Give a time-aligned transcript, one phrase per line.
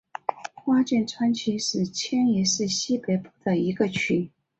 [0.55, 4.31] 花见川区是千叶市西北部的一个区。